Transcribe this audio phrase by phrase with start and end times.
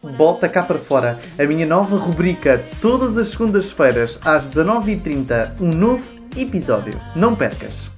[0.00, 6.14] Bota cá para fora, a minha nova rubrica todas as segundas-feiras às 19h30, um novo
[6.36, 6.94] episódio.
[7.16, 7.90] Não percas!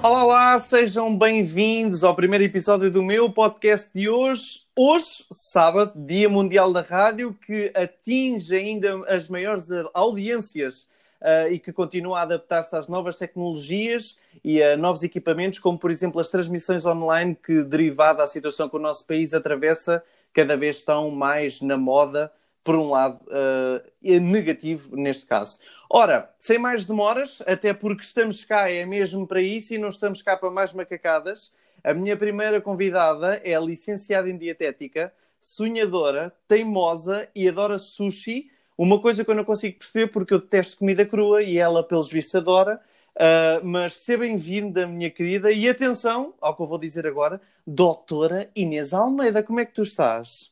[0.00, 4.69] Olá, olá, sejam bem-vindos ao primeiro episódio do meu podcast de hoje.
[4.82, 10.88] Hoje, sábado, Dia Mundial da Rádio, que atinge ainda as maiores audiências
[11.20, 15.90] uh, e que continua a adaptar-se às novas tecnologias e a novos equipamentos, como por
[15.90, 20.02] exemplo as transmissões online, que, derivada da situação que o nosso país atravessa,
[20.32, 22.32] cada vez estão mais na moda
[22.64, 25.58] por um lado, uh, é negativo neste caso.
[25.90, 30.22] Ora, sem mais demoras, até porque estamos cá é mesmo para isso e não estamos
[30.22, 31.52] cá para mais macacadas,
[31.82, 38.50] a minha primeira convidada é licenciada em dietética, sonhadora, teimosa e adora sushi.
[38.76, 42.10] Uma coisa que eu não consigo perceber porque eu detesto comida crua e ela, pelos
[42.10, 42.80] vistos, adora.
[43.16, 48.50] Uh, mas seja bem-vinda, minha querida, e atenção ao que eu vou dizer agora, doutora
[48.54, 50.49] Inês Almeida, como é que tu estás?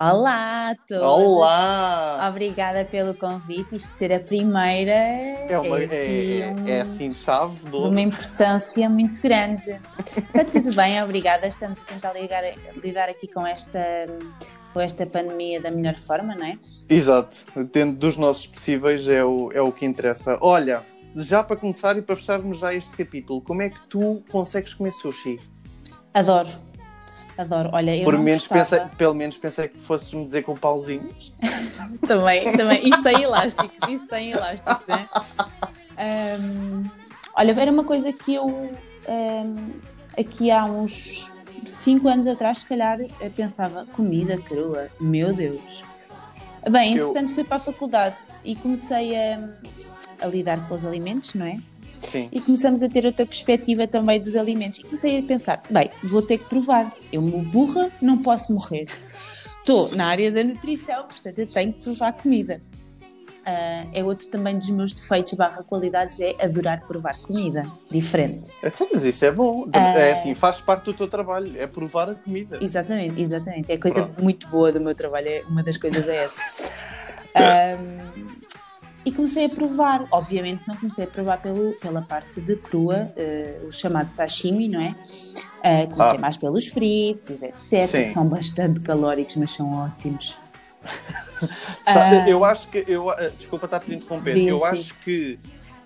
[0.00, 1.02] Olá a todos!
[1.02, 2.28] Olá!
[2.30, 3.74] Obrigada pelo convite.
[3.74, 8.88] Isto ser a primeira é, uma, é, é, um, é assim chave de uma importância
[8.88, 9.76] muito grande.
[10.16, 11.48] Está tudo bem, obrigada.
[11.48, 12.44] Estamos a tentar ligar,
[12.80, 13.80] lidar aqui com esta,
[14.72, 16.56] com esta pandemia da melhor forma, não é?
[16.88, 17.38] Exato.
[17.72, 20.38] Dentro dos nossos possíveis é o, é o que interessa.
[20.40, 20.84] Olha,
[21.16, 24.92] já para começar e para fecharmos já este capítulo, como é que tu consegues comer
[24.92, 25.40] sushi?
[26.14, 26.67] Adoro
[27.38, 27.70] Adoro.
[27.72, 28.82] Olha, eu Por menos gostava...
[28.82, 31.32] pensei, pelo menos pensei que fosses me dizer com pauzinhos.
[32.04, 32.88] também, também.
[32.88, 36.36] E sem elásticos, e sem elásticos, é?
[36.40, 36.82] Um,
[37.36, 39.70] olha, era uma coisa que eu um,
[40.18, 41.32] aqui há uns
[41.64, 42.98] 5 anos atrás, se calhar,
[43.36, 45.84] pensava, comida crua, meu Deus.
[46.68, 47.34] Bem, entretanto eu...
[47.36, 49.48] fui para a faculdade e comecei a,
[50.20, 51.60] a lidar com os alimentos, não é?
[52.02, 52.28] Sim.
[52.32, 54.78] E começamos a ter outra perspectiva também dos alimentos.
[54.78, 56.92] E comecei a pensar: bem, vou ter que provar.
[57.12, 58.86] Eu, me burra, não posso morrer.
[59.58, 62.60] Estou na área da nutrição, portanto, eu tenho que provar comida.
[63.48, 68.46] Uh, é outro também dos meus defeitos barra qualidades é adorar provar comida diferente.
[68.62, 69.62] É, sim, mas isso é bom.
[69.62, 72.58] Uh, é assim, faz parte do teu trabalho, é provar a comida.
[72.60, 73.72] Exatamente, exatamente.
[73.72, 74.22] É coisa Pronto.
[74.22, 76.40] muito boa do meu trabalho, é, uma das coisas é essa.
[77.36, 78.17] Um,
[79.08, 80.04] e comecei a provar.
[80.10, 84.80] Obviamente não comecei a provar pelo, pela parte de crua, uh, o chamado sashimi, não
[84.80, 84.90] é?
[84.90, 86.20] Uh, comecei ah.
[86.20, 88.02] mais pelos fritos, etc., Sim.
[88.04, 90.36] que são bastante calóricos, mas são ótimos.
[91.84, 92.84] Sabe, uh, eu acho que.
[92.86, 94.36] Eu, desculpa estar a te interromper.
[94.36, 95.38] eu acho que.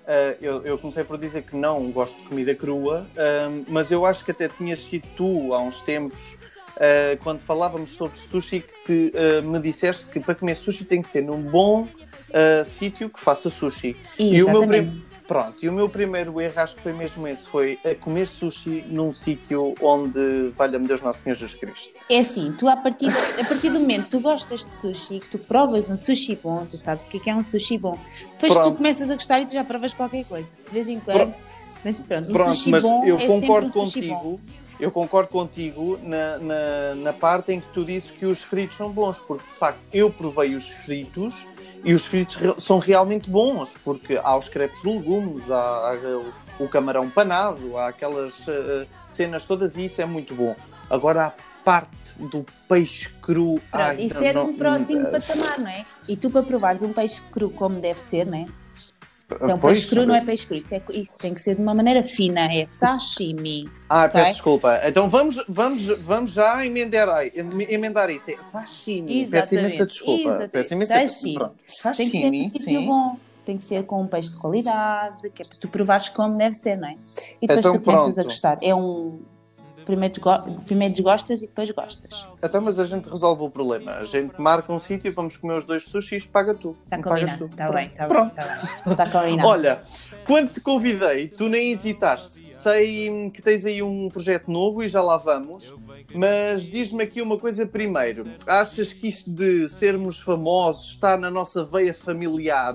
[0.03, 4.05] Uh, eu, eu, comecei por dizer que não gosto de comida crua, uh, mas eu
[4.05, 6.33] acho que até tinhas sido tu há uns tempos,
[6.75, 9.13] uh, quando falávamos sobre sushi, que
[9.45, 11.87] me disseste que para comer sushi tem que ser num bom
[12.33, 13.97] uh, sítio que faça sushi.
[14.19, 14.37] Exatamente.
[14.37, 17.79] E o meu Pronto, e o meu primeiro erro acho que foi mesmo esse, foi
[18.01, 21.91] comer sushi num sítio onde, valha-me Deus Nosso Senhor Jesus Cristo.
[22.11, 25.29] É assim, tu a partir, a partir do momento que tu gostas de sushi, que
[25.31, 27.99] tu provas um sushi bom, tu sabes o que é, é um sushi bom,
[28.33, 28.73] depois pronto.
[28.73, 31.17] tu começas a gostar e tu já provas qualquer coisa, de vez em quando.
[31.17, 31.37] Pronto.
[31.85, 34.41] Mas pronto, um pronto, sushi mas bom eu é concordo um contigo.
[34.81, 38.91] Eu concordo contigo na, na, na parte em que tu dizes que os fritos são
[38.91, 41.47] bons, porque de facto eu provei os fritos
[41.85, 46.69] e os fritos são realmente bons, porque há os crepes de legumes, há, há o,
[46.69, 50.55] camarão panado, há aquelas uh, cenas todas e isso é muito bom.
[50.89, 51.33] Agora a
[51.65, 53.61] parte do peixe cru.
[53.71, 55.85] Pronto, ai, isso é de um próximo patamar, não é?
[56.09, 58.47] E tu para provares um peixe cru como deve ser, não é?
[59.37, 61.63] Então, pois, peixe cru não é peixe cru, isso, é, isso, tem que ser de
[61.63, 63.69] uma maneira fina, é sashimi.
[63.89, 64.21] Ah, okay?
[64.21, 64.81] peço desculpa.
[64.85, 67.09] Então vamos, vamos, vamos já emendar,
[67.69, 68.31] emendar isso.
[68.31, 69.23] É sashimi.
[69.23, 69.31] Exatamente.
[69.31, 70.21] Peço imensa desculpa.
[70.21, 70.51] Exatamente.
[70.51, 71.35] Peço imensa sashimi.
[71.35, 71.55] Pronto.
[71.67, 72.87] Sashimi, tem que ser sim.
[72.87, 73.17] bom.
[73.45, 76.55] Tem que ser com um peixe de qualidade, que é para tu provares como deve
[76.55, 76.93] ser, não é?
[77.41, 78.21] E depois então, tu começas pronto.
[78.21, 78.59] a gostar.
[78.63, 79.21] É um,
[79.85, 80.15] Primeiro,
[80.65, 82.27] primeiro desgostas e depois gostas.
[82.43, 83.93] Então, mas a gente resolve o problema.
[83.93, 86.77] A gente marca um sítio, e vamos comer os dois sushis, paga tu.
[86.85, 87.47] Está combinado.
[87.47, 88.27] Está bem, está bem.
[88.27, 89.49] Está tá combinado.
[89.49, 89.83] Olha,
[90.27, 92.53] quando te convidei, tu nem hesitaste.
[92.53, 95.75] Sei que tens aí um projeto novo e já lá vamos.
[96.15, 98.27] Mas diz-me aqui uma coisa primeiro.
[98.47, 102.75] Achas que isto de sermos famosos está na nossa veia familiar?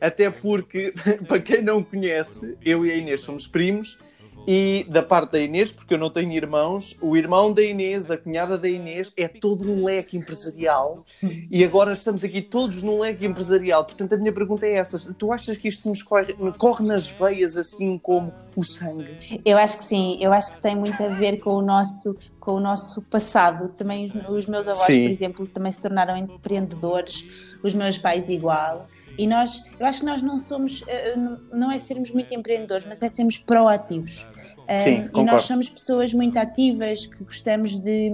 [0.00, 0.92] Até porque,
[1.26, 3.98] para quem não conhece, eu e a Inês somos primos
[4.46, 8.16] e da parte da Inês, porque eu não tenho irmãos, o irmão da Inês, a
[8.16, 11.04] cunhada da Inês, é todo um leque empresarial.
[11.50, 13.84] E agora estamos aqui todos num leque empresarial.
[13.84, 17.56] Portanto, a minha pergunta é essa: tu achas que isto nos corre, corre nas veias
[17.56, 19.40] assim como o sangue?
[19.44, 22.52] Eu acho que sim, eu acho que tem muito a ver com o nosso, com
[22.52, 23.72] o nosso passado.
[23.74, 25.02] Também os meus avós, Sim.
[25.02, 27.24] por exemplo, também se tornaram empreendedores,
[27.62, 28.86] os meus pais igual.
[29.16, 32.84] E nós, eu acho que nós não somos, eh, não- não é sermos muito empreendedores,
[32.84, 34.28] mas é sermos proativos.
[34.66, 38.10] Eh, Sim, e nós somos pessoas muito ativas, que gostamos de,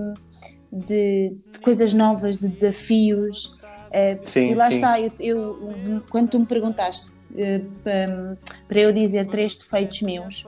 [0.72, 3.58] de, de coisas novas, de desafios.
[3.92, 4.74] eh, Sim, e lá sim.
[4.76, 8.36] está, eu, eu- quando tu me perguntaste eh, pa-
[8.68, 10.44] para eu dizer três defeitos meus,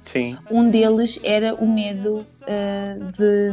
[0.00, 0.36] Sim.
[0.50, 3.52] um deles era o medo eh, de,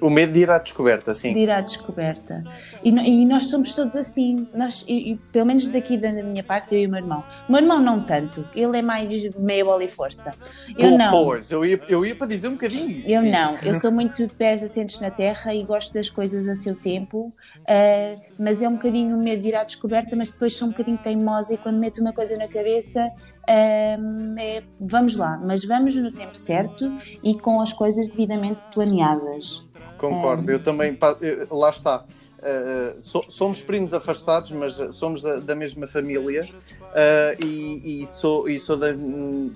[0.00, 1.32] O medo de ir à descoberta, sim.
[1.32, 2.44] de ir à descoberta.
[2.84, 4.46] E, e nós somos todos assim.
[4.54, 7.24] Nós, e- e pelo menos daqui da minha parte, eu e o meu irmão.
[7.48, 10.34] O meu irmão não tanto, ele é mais meia bola e força.
[10.76, 11.40] Eu Pô, não.
[11.50, 13.08] Eu ia, eu ia para dizer um bocadinho isso.
[13.10, 13.30] Eu sim.
[13.30, 16.74] não, eu sou muito de pés assentes na terra e gosto das coisas a seu
[16.74, 17.32] tempo,
[17.66, 20.70] eh, mas é um bocadinho o medo de ir à descoberta, mas depois sou um
[20.72, 23.08] bocadinho teimosa e quando meto uma coisa na cabeça,
[23.48, 23.96] eh,
[24.38, 29.64] é, vamos lá, mas vamos no tempo certo e com as coisas devidamente planeadas.
[29.98, 30.96] Concordo, eu também.
[31.20, 32.04] eu- Lá está.
[32.38, 38.06] Uh, so- somos primos afastados, mas uh, somos da, da mesma família uh, e, e
[38.06, 38.88] sou, e sou da,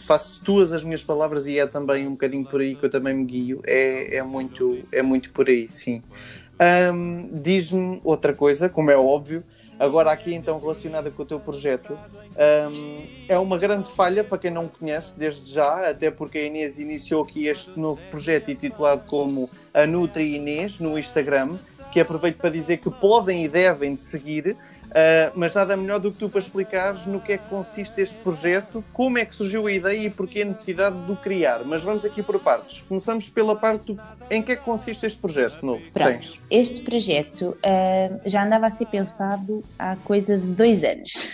[0.01, 3.15] faço tuas as minhas palavras e é também um bocadinho por aí que eu também
[3.15, 3.61] me guio.
[3.65, 6.03] É, é, muito, é muito por aí, sim.
[6.93, 9.45] Um, Diz-me outra coisa, como é óbvio,
[9.79, 11.97] agora aqui então relacionada com o teu projeto.
[12.37, 16.79] Um, é uma grande falha para quem não conhece desde já, até porque a Inês
[16.79, 21.59] iniciou aqui este novo projeto intitulado como a Nutri Inês no Instagram,
[21.93, 24.57] que aproveito para dizer que podem e devem te seguir,
[24.91, 28.19] uh, mas nada melhor do que tu para explicares no que é que consiste este
[28.19, 31.65] projeto, como é que surgiu a ideia e porquê a necessidade de o criar.
[31.65, 32.83] Mas vamos aqui por partes.
[32.83, 34.01] Começamos pela parte do...
[34.31, 36.43] em que é que consiste este projeto novo Pronto, tens.
[36.51, 41.31] este projeto ah, já andava a ser pensado há coisa de dois anos.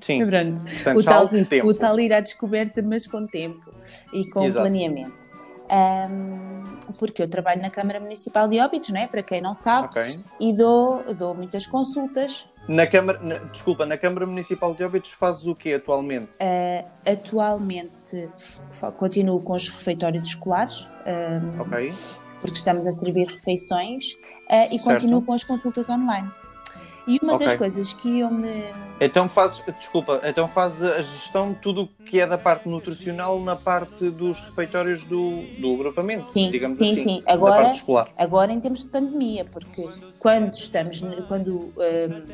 [0.00, 0.62] Sim, portanto,
[0.96, 1.30] o tal,
[1.64, 3.72] o tal ir à descoberta, mas com tempo
[4.12, 4.60] e com Exato.
[4.60, 5.19] planeamento.
[5.70, 9.06] Ahm, porque eu trabalho na Câmara Municipal de Óbidos, não é?
[9.06, 10.02] para quem não sabe, Ok.
[10.40, 12.48] e dou, dou muitas consultas.
[12.66, 16.28] Na Câmara, na- desculpa, na Câmara Municipal de Óbidos fazes o quê atualmente?
[16.40, 18.28] Ah, atualmente
[18.96, 20.88] continuo com os refeitórios escolares,
[21.60, 21.92] Ok.
[22.40, 24.16] porque estamos a servir refeições,
[24.48, 24.84] ah, e Certo.
[24.84, 26.28] continuo com as consultas online.
[27.06, 27.58] E uma das Ok.
[27.58, 28.64] coisas que eu me.
[29.00, 33.40] Então fazes, desculpa, então fazes a gestão de tudo o que é da parte nutricional
[33.40, 37.02] na parte dos refeitórios do, do agrupamento, Sim, digamos sim, assim.
[37.02, 37.22] sim.
[37.24, 37.72] Da Agora-.
[38.18, 39.88] Agora em termos de pandemia, porque
[40.18, 42.30] quando estamos, quando ahm,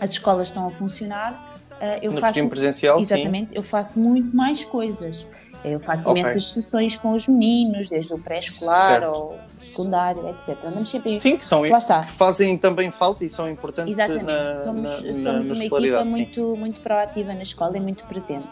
[0.00, 1.40] as escolas estão a funcionar,
[1.80, 5.26] ah, eu no faço presencial, exatamente, eu faço muito mais coisas.
[5.64, 6.20] Eu faço Ok.
[6.20, 10.56] imensas sessões com os meninos, desde o pré-escolar ao secundário, etc.
[10.64, 11.20] Andamos sempre sim.
[11.20, 12.02] Sim, que, são, Lá está.
[12.04, 16.02] que fazem também falta e são importantes Exatamente, na, somos, na, somos na, uma equipa
[16.02, 16.10] sim.
[16.10, 18.46] muito, muito proativa na escola e muito presente.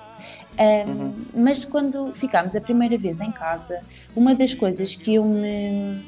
[0.58, 1.14] Um, Uhum.
[1.34, 3.80] Mas quando ficámos a primeira vez em casa,
[4.14, 6.04] uma das coisas que eu me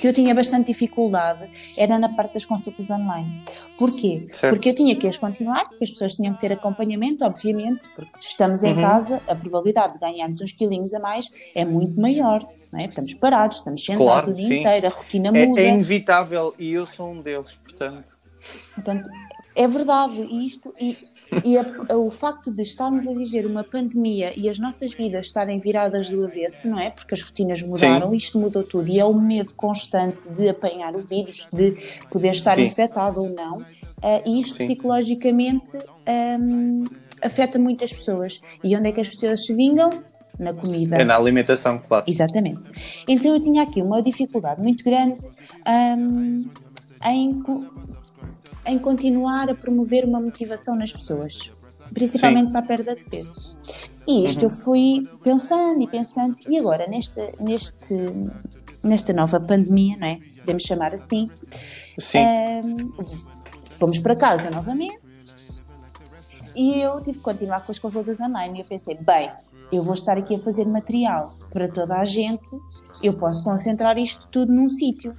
[0.00, 3.42] que eu tinha bastante dificuldade era na parte das consultas online.
[3.78, 4.26] Porquê?
[4.32, 4.54] Certo.
[4.54, 8.10] Porque eu tinha que as continuar, porque as pessoas tinham que ter acompanhamento, obviamente, porque
[8.18, 8.80] estamos em Uhum.
[8.80, 12.46] casa, a probabilidade de ganharmos uns quilinhos a mais é muito maior.
[12.72, 12.86] Não é?
[12.86, 14.60] Estamos parados, estamos sentados Claro, o dia sim.
[14.60, 15.60] inteiro, a rotina É, muda.
[15.60, 18.16] é inevitável e eu sou um deles, portanto.
[18.74, 19.10] Portanto,
[19.62, 20.96] é verdade e isto e,
[21.44, 25.58] e a- o facto de estarmos a viver uma pandemia e as nossas vidas estarem
[25.58, 26.90] viradas do avesso, não é?
[26.90, 31.00] Porque as rotinas mudaram, isto mudou tudo e é o medo constante de apanhar o
[31.00, 31.76] vírus, de
[32.10, 32.66] poder estar Sim.
[32.66, 33.64] infectado ou não.
[34.02, 34.64] eh, e isto Sim.
[34.64, 35.76] psicologicamente
[36.40, 36.84] hum,
[37.22, 38.40] afeta muitas pessoas.
[38.64, 39.90] E onde é que as pessoas se vingam?
[40.38, 40.96] Na comida.
[40.96, 42.04] É na alimentação, claro.
[42.08, 42.66] Exatamente.
[43.06, 45.20] Então eu tinha aqui uma dificuldade muito grande
[45.98, 46.48] hum,
[47.04, 47.42] em,
[48.66, 51.52] em continuar a promover uma motivação nas pessoas,
[51.92, 53.56] principalmente para a perda de peso.
[54.06, 54.48] E isto Uhum.
[54.48, 57.94] eu fui pensando e pensando, e agora nesta, neste,
[58.82, 60.18] nesta nova pandemia, não é?
[60.26, 61.30] Se podemos chamar assim,
[61.98, 62.18] Sim.
[62.64, 62.92] hum,
[63.78, 64.98] fomos para casa novamente
[66.54, 68.58] e eu tive que continuar com as consultas online.
[68.58, 69.30] E eu pensei, bem,
[69.70, 72.50] eu vou estar aqui a fazer material para toda a gente,
[73.02, 75.14] eu posso concentrar isto tudo num sítio.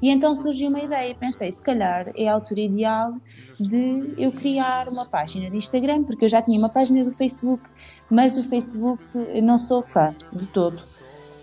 [0.00, 3.14] E então surgiu uma ideia, pensei, se calhar é a altura ideal
[3.58, 7.62] de eu criar uma página de Instagram, porque eu já tinha uma página do Facebook,
[8.10, 10.82] mas o Facebook eu não sou fã de todo.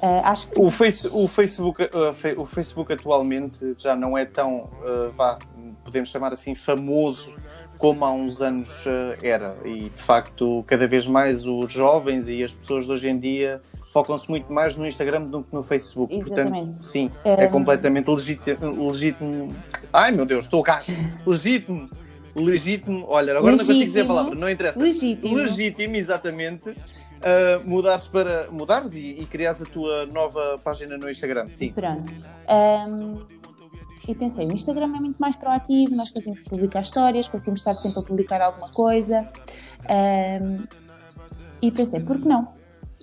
[0.02, 4.24] Ah, acho que O, face, o, Facebook, uh, fe- o Facebook atualmente já não é
[4.26, 5.38] tão, uh, vá,
[5.84, 7.36] podemos chamar assim, famoso
[7.80, 9.58] como há uns anos uh, era.
[9.66, 13.60] E de facto, cada vez mais os jovens e as pessoas de hoje em dia
[13.92, 16.14] focam-se muito mais no Instagram do que no Facebook.
[16.14, 16.54] Exatamente.
[16.66, 18.88] Portanto, sim, é Um, completamente legítimo.
[18.92, 19.56] legítimo.
[19.92, 20.80] Ai meu Deus, estou cá!
[21.26, 21.88] Legítimo!
[22.36, 24.08] Legítimo, olha, agora não consigo dizer a Legítimo.
[24.16, 25.36] palavra, não interessa legítimo.
[25.36, 26.76] legítimo, exatamente, uh,
[27.66, 31.72] mudares para mudares e, e criares a tua nova página no Instagram, sim.
[31.74, 32.12] Pronto.
[32.48, 33.18] Um,
[34.10, 38.00] e pensei, o Instagram é muito mais proativo, nós conseguimos publicar histórias, conseguimos estar sempre
[38.00, 39.30] a publicar alguma coisa.
[40.42, 40.64] Um,
[41.62, 42.48] e pensei, por que não?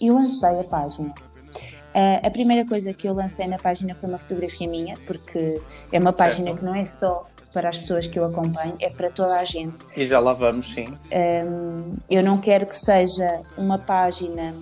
[0.00, 1.10] E lancei a página.
[1.10, 5.98] Uh, a primeira coisa que eu lancei na página foi uma fotografia minha, porque é
[6.00, 6.58] uma página certo.
[6.58, 9.76] que não é só para as pessoas que eu acompanho, é para toda a gente.
[9.96, 10.88] E já lá vamos, sim.
[11.12, 14.56] Um, eu não quero que seja uma página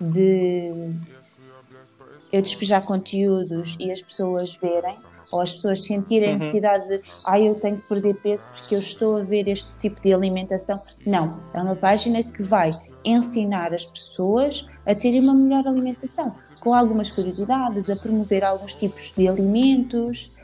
[0.00, 0.94] de
[2.32, 4.96] eu despejar conteúdos e as pessoas verem,
[5.32, 6.34] ou as pessoas sentirem uhum.
[6.36, 9.70] a necessidade de ah, eu tenho que perder peso porque eu estou a ver este
[9.78, 10.80] tipo de alimentação.
[11.06, 12.70] Não, é uma página que vai
[13.04, 19.12] ensinar as pessoas a terem uma melhor alimentação, com algumas curiosidades, a promover alguns tipos
[19.16, 20.36] de alimentos.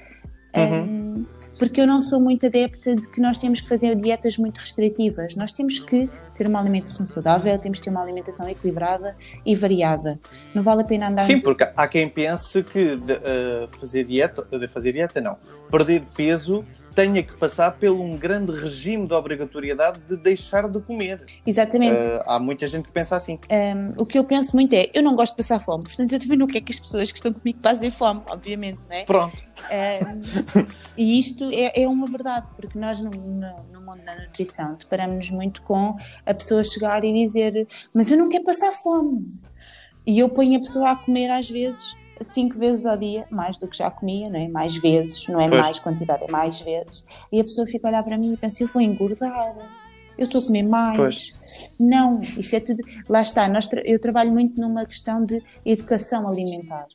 [0.57, 0.83] Uhum.
[0.83, 1.27] Um,
[1.59, 5.37] porque eu não sou muito adepta de que nós temos que fazer dietas muito restritivas.
[5.37, 10.19] Nós temos que ter uma alimentação saudável, temos que ter uma alimentação equilibrada e variada.
[10.55, 11.23] Não vale a pena andar.
[11.23, 15.37] Sim, porque há quem pense que de, uh, fazer dieta, de fazer dieta não,
[15.71, 16.65] perder peso
[16.95, 21.21] tenha que passar por um grande regime de obrigatoriedade de deixar de comer.
[21.47, 22.07] Exatamente.
[22.07, 23.39] Uh, há muita gente que pensa assim.
[23.51, 26.19] Um, o que eu penso muito é, eu não gosto de passar fome, portanto eu
[26.19, 29.05] também não quero que as pessoas que estão comigo passem fome, obviamente, não é?
[29.05, 29.45] Pronto.
[29.65, 30.65] Um,
[30.97, 35.31] e isto é, é, uma verdade, porque nós no, no, no mundo da nutrição deparamos-nos
[35.31, 39.27] muito com a pessoa chegar e dizer, mas eu não quero passar fome.
[40.07, 43.69] E eu ponho a pessoa a comer às vezes cinco vezes ao dia, mais do
[43.69, 44.49] que já comia, não é?
[44.49, 45.61] Mais vezes, não é pois.
[45.61, 47.05] mais quantidade, é mais vezes.
[47.31, 49.55] E a pessoa fica a olhar para mim e pensa, eu vou engordar,
[50.17, 50.97] eu estou a comer mais.
[50.97, 51.39] Pois.
[51.79, 52.81] Não, isto é tudo.
[53.09, 56.87] Lá está, nós tra eu trabalho muito numa questão de educação alimentar.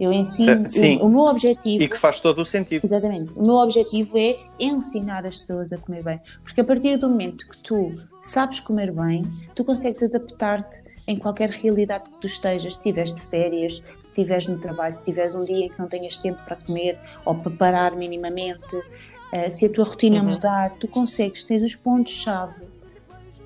[0.00, 0.66] Eu ensino.
[0.66, 0.96] Sim.
[0.96, 1.82] O, o, meu objetivo.
[1.82, 2.84] E que faz todo o sentido.
[2.84, 3.38] Exatamente.
[3.38, 6.20] O meu objetivo é ensinar as pessoas a comer bem.
[6.42, 11.50] Porque a partir do momento que tu sabes comer bem, tu consegues adaptar-te em qualquer
[11.50, 15.44] realidade que tu estejas, se estiveres de férias, se estiveres no trabalho, se tiveres um
[15.44, 19.70] dia em que não tenhas tempo para comer ou para parar minimamente, uh, se a
[19.70, 20.30] tua rotina uhum.
[20.30, 22.64] mudar, tu consegues, tens os pontos-chave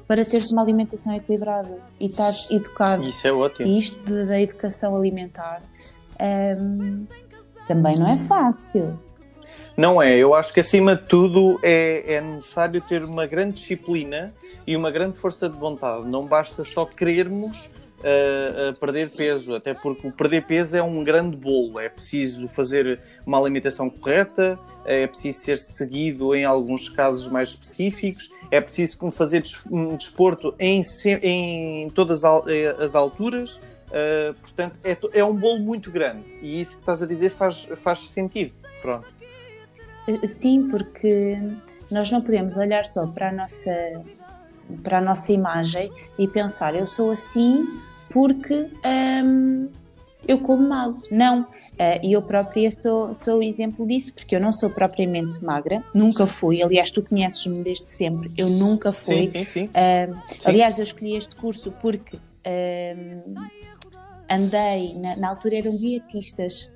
[0.06, 3.04] para teres uma alimentação equilibrada e estás educado.
[3.04, 3.68] Isso é ótimo.
[3.68, 5.62] E isto da educação alimentar
[6.18, 7.06] um, ehm,
[7.68, 8.98] também não é fácil.
[9.80, 14.30] Não é, eu acho que acima de tudo é, é necessário ter uma grande disciplina
[14.66, 16.06] e uma grande força de vontade.
[16.06, 21.02] Não basta só querermos uh, uh, perder peso, até porque o perder peso é um
[21.02, 21.80] grande bolo.
[21.80, 28.30] É preciso fazer uma alimentação correta, é preciso ser seguido em alguns casos mais específicos,
[28.50, 29.42] é preciso fazer
[29.96, 30.82] desporto em,
[31.22, 33.56] em todas as alturas.
[33.56, 37.66] Uh, portanto, é, é um bolo muito grande e isso que estás a dizer faz,
[37.76, 38.52] faz sentido.
[38.82, 39.19] Pronto.
[40.25, 41.38] Sim, porque
[41.90, 43.75] nós não podemos olhar só para a nossa
[44.85, 47.66] para a nossa imagem e pensar eu sou assim
[48.09, 48.69] porque
[49.25, 49.69] hum,
[50.26, 50.95] eu como mal.
[51.11, 51.42] Não.
[51.42, 55.83] Uh, e eu própria sou, sou o exemplo disso, porque eu não sou propriamente magra,
[55.95, 56.62] nunca fui.
[56.62, 59.26] Aliás, tu conheces-me desde sempre, eu nunca fui.
[59.26, 59.64] Sim, sim, sim.
[59.66, 60.38] Uh, sim.
[60.45, 63.49] Aliás, eu escolhi este curso porque uh,
[64.28, 66.71] andei, na, na, altura eram dietistas,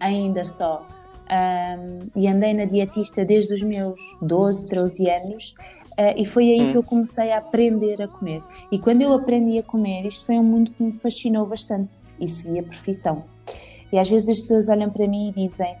[0.00, 0.84] ainda só,
[1.30, 5.54] um, e andei na dietista desde os meus 12, 13 anos.
[5.92, 6.72] Uh, e foi aí hum.
[6.72, 8.42] que eu comecei a aprender a comer.
[8.70, 12.28] E quando eu aprendi a comer, isto foi um mundo que me fascinou bastante e
[12.28, 13.24] segui a profissão.
[13.90, 15.74] E às vezes as pessoas olham para mim e dizem,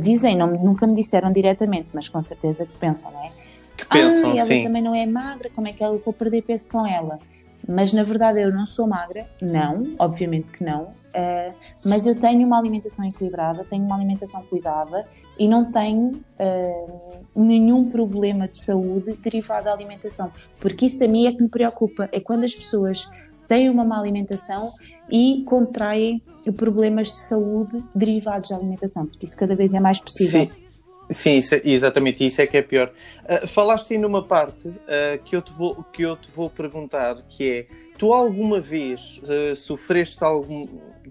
[0.00, 3.30] dizem, não, nunca me disseram diretamente, mas com certeza que pensam, não é?
[3.76, 4.62] Que pensam, ah, ela sim.
[4.62, 7.18] também não é magra, como é que eu vou perder peso com ela?
[7.66, 11.54] Mas na verdade eu não sou magra, não, obviamente que não, uh,
[11.84, 15.04] mas eu tenho uma alimentação equilibrada, tenho uma alimentação cuidada
[15.38, 21.26] e não tenho uh, nenhum problema de saúde derivado da alimentação, porque isso a mim
[21.26, 23.10] é que me preocupa, é quando as pessoas
[23.48, 24.72] têm uma má alimentação
[25.10, 26.22] e contraem
[26.56, 30.46] problemas de saúde derivados da alimentação, porque isso cada vez é mais possível.
[30.46, 30.71] Sim.
[31.12, 32.92] Sim, isso é, exatamente, isso é que é pior.
[33.24, 37.22] Uh, falaste aí numa parte uh, que, eu te vou, que eu te vou perguntar,
[37.28, 37.66] que é,
[37.98, 40.66] tu alguma vez uh, sofreste algum,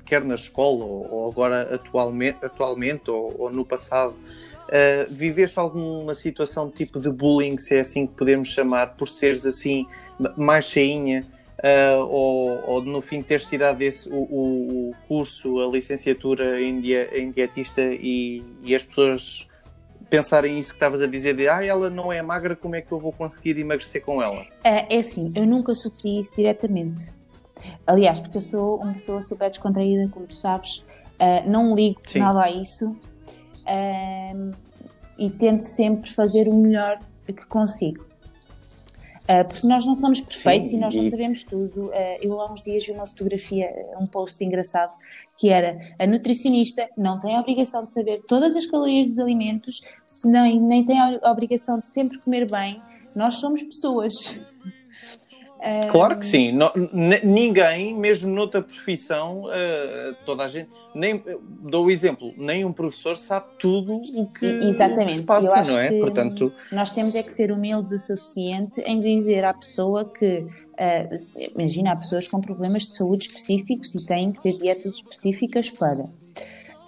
[0.05, 4.15] quer na escola ou, ou agora atualmente, atualmente ou, ou no passado,
[5.09, 9.45] viveste alguma situação de tipo de bullying, se é assim que podemos chamar, por seres
[9.45, 9.85] assim
[10.37, 11.27] mais cheinha?
[11.61, 17.07] Uh, ou, ou, no fim teres tirado esse, o, o, curso, a licenciatura em, dia,
[17.15, 19.47] em dietista e, e, as pessoas
[20.11, 22.91] pensarem isso que estavas a dizer de ah, ela não é magra, como é que
[22.91, 24.45] eu vou conseguir emagrecer com ela?
[24.61, 27.13] É, é assim, eu nunca sofri isso diretamente.
[27.87, 32.19] Aliás, porque eu sou uma pessoa super descontraída, como tu sabes, uh, não ligo Sim.
[32.19, 34.51] nada a isso uh,
[35.17, 38.03] e tento sempre fazer o melhor que consigo.
[39.31, 41.85] Uh, porque nós não somos perfeitos Sim, e nós não sabemos tudo.
[41.85, 44.91] Uh, eu há uns dias vi uma fotografia, um post engraçado,
[45.37, 49.81] que era a nutricionista não tem a obrigação de saber todas as calorias dos alimentos,
[50.05, 52.81] se nem, nem tem a obrigação de sempre comer bem.
[53.15, 54.13] Nós somos pessoas.
[55.61, 56.51] Uh, Claro que sim.
[56.51, 60.69] No- n- ninguém, mesmo noutra profissão, eh, toda a gente.
[60.95, 61.23] Nem,
[61.61, 65.03] dou o exemplo, nem um professor sabe tudo o que, exatamente.
[65.03, 65.99] o que se passa, não é?
[65.99, 70.45] Portanto, Nós temos é que ser humildes o suficiente em dizer à pessoa que,
[70.79, 71.07] ah,
[71.55, 76.09] imagina, há pessoas com problemas de saúde específicos e têm que ter dietas específicas para.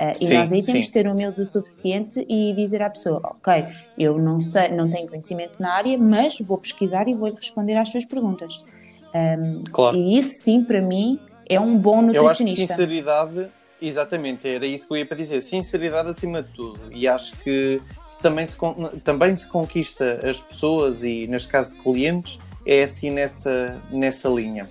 [0.03, 0.91] Ah, e Sim, nós aí temos sim.
[0.91, 3.65] que ser humildes o suficiente e dizer à pessoa, ok,
[3.97, 7.89] eu não sei, não tenho conhecimento na área, mas vou pesquisar e vou-lhe responder às
[7.89, 8.65] suas perguntas.
[9.13, 9.95] Ahm, claro.
[9.95, 12.73] E isso sim, para mim, é um bom Eu acho que nutricionista.
[12.73, 13.47] sinceridade,
[13.81, 15.41] exatamente, era isso que eu ia para dizer.
[15.41, 16.79] Sinceridade acima de tudo.
[16.91, 18.57] E acho que se também, se,
[19.05, 24.67] também se conquista as pessoas e, neste caso, clientes, é assim nessa, nessa linha.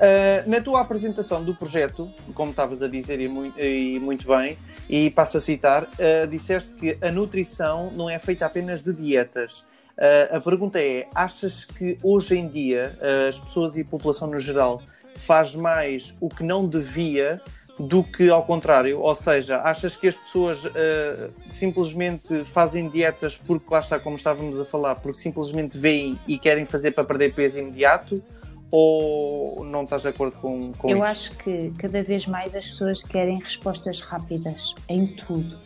[0.00, 4.56] Ah, na tua apresentação do projeto, como estavas a dizer e muito, e muito bem,
[4.88, 9.66] e passo a citar, ah, disseste que a nutrição não é feita apenas de dietas.
[9.98, 14.28] Ah, a pergunta é: achas que hoje em dia ah, as pessoas e a população
[14.28, 14.80] no geral
[15.16, 17.40] faz mais o que não devia
[17.78, 19.00] do que ao contrário?
[19.00, 24.60] Ou seja, achas que as pessoas ah, simplesmente fazem dietas porque lá está, como estávamos
[24.60, 28.22] a falar, porque simplesmente veem e querem fazer para perder peso imediato?
[28.70, 31.06] Ou não estás de acordo com, com Eu isso?
[31.06, 35.56] acho que cada vez mais as pessoas querem respostas rápidas em tudo.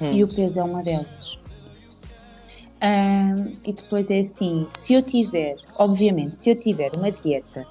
[0.00, 0.12] Hum.
[0.12, 1.38] E o peso é uma delas.
[3.66, 7.66] E depois é assim: se eu tiver, obviamente, se eu tiver uma dieta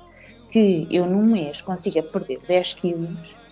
[0.51, 3.09] que eu num mês consiga perder 10 quilos,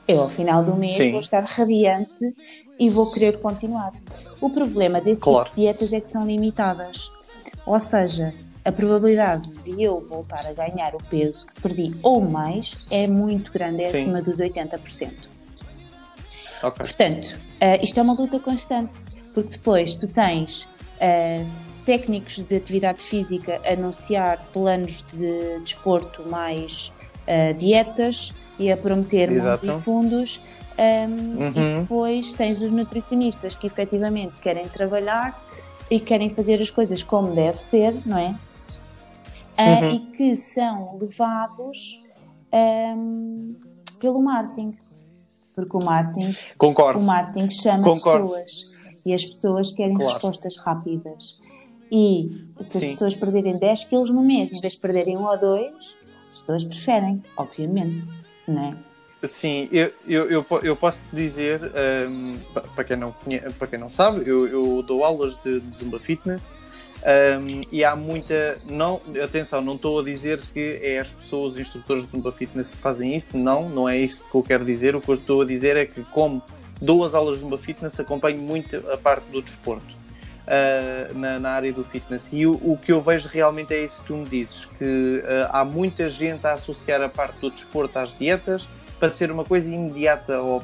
[0.08, 1.12] eu ao final do mês Sim.
[1.12, 2.36] vou estar radiante
[2.80, 3.94] e vou querer continuar.
[4.42, 5.46] O problema desse Claro.
[5.46, 7.12] tipo de dietas é que são limitadas.
[7.66, 8.34] Ou seja,
[8.66, 13.52] a probabilidade de eu voltar a ganhar o peso que perdi ou mais é muito
[13.52, 14.00] grande, é Sim.
[14.02, 15.12] acima dos 80%.
[16.64, 16.78] Ok.
[16.80, 18.98] Portanto, eh, isto é uma luta constante,
[19.36, 20.68] porque depois tu tens
[21.00, 21.46] eh,
[21.86, 26.92] técnicos de atividade física a anunciar planos de desporto mais
[27.28, 29.64] eh, dietas e a prometer Exato.
[29.66, 30.42] e fundos.
[30.78, 31.82] ehm, E Uhum.
[31.82, 35.40] depois tens os nutricionistas que efetivamente querem trabalhar
[35.92, 38.36] e querem fazer as coisas como deve ser, não é?
[39.58, 39.90] Ah, Uhum.
[39.92, 41.78] E que são levados
[42.52, 43.54] ehm,
[44.00, 44.74] pelo marketing.
[45.56, 47.00] Porque o marketing Concordo.
[47.00, 48.24] o marketing chama Concordo.
[48.30, 48.52] pessoas
[49.06, 50.12] e as pessoas querem Claro.
[50.14, 51.40] respostas rápidas.
[51.92, 52.30] E
[52.64, 52.78] se Sim.
[52.80, 55.74] as pessoas perderem 10 quilos no mês em vez de perderem um ou dois,
[56.34, 58.08] as pessoas preferem, obviamente,
[58.48, 58.64] não
[59.22, 59.28] é?
[59.28, 61.60] Sim, eu, eu, eu, eu posso dizer,
[62.54, 63.16] pa- para, quem não
[63.58, 66.52] para quem não sabe, eu, eu dou aulas de, de Zumba Fitness
[67.40, 68.58] hum, e há muita.
[68.66, 72.72] Não, atenção, não estou a dizer que é as pessoas, os instrutores de Zumba Fitness
[72.72, 74.96] que fazem isso, não, não é isso que eu quero dizer.
[74.96, 76.42] O que eu estou a dizer é que, como
[76.82, 79.96] dou as aulas de Zumba Fitness, acompanho muito a parte do desporto.
[80.48, 84.02] ah, na, na área do fitness e o, o que eu vejo realmente é isso
[84.02, 87.98] que tu me dizes que ah, há muita gente a associar a parte do desporto
[87.98, 88.68] às dietas
[89.00, 90.64] para ser uma coisa imediata ou,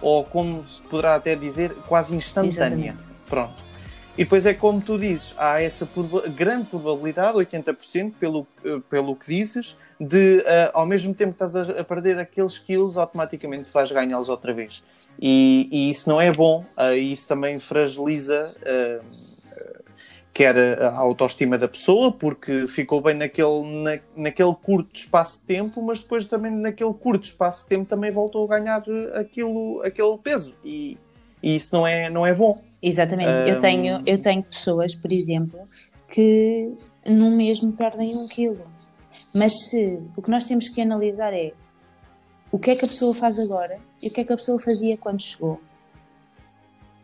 [0.00, 2.94] ou como se poderá até dizer, quase instantânea.
[2.94, 3.08] Exatamente.
[3.28, 3.67] Pronto.
[4.18, 9.14] E depois é como tu dizes, há essa proba- grande probabilidade, 80%, pelo, eh, pelo
[9.14, 13.92] que dizes, de eh, ao mesmo tempo que estás a, perder aqueles quilos, automaticamente vais
[13.92, 14.82] ganhá-los outra vez.
[15.22, 16.64] E, e isso não é bom,
[16.96, 18.98] e isso também fragiliza eh,
[20.34, 25.80] quer a, autoestima da pessoa, porque ficou bem naquele, na, naquele curto espaço de tempo,
[25.80, 28.82] mas depois também naquele curto espaço de tempo também voltou a ganhar
[29.14, 30.52] aquilo, aquele peso.
[30.64, 30.98] E,
[31.40, 32.66] e isso não é, não é bom.
[32.82, 33.48] Exatamente.
[33.48, 33.60] Eu, Hum.
[33.60, 35.58] tenho, eu tenho pessoas, por exemplo,
[36.10, 36.70] que
[37.06, 38.66] num mês me perdem um quilo.
[39.34, 41.52] Mas se o que nós temos que analisar é
[42.50, 44.58] o que é que a pessoa faz agora e o que é que a pessoa
[44.60, 45.60] fazia quando chegou.